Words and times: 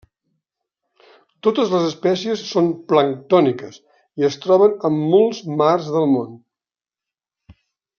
Totes 1.47 1.73
les 1.73 1.85
espècies 1.89 2.41
són 2.55 2.71
planctòniques 2.93 3.79
i 4.25 4.29
es 4.33 4.41
troben 4.47 4.77
en 4.93 5.01
molts 5.15 5.47
mars 5.63 5.95
del 5.99 6.13
món. 6.19 6.37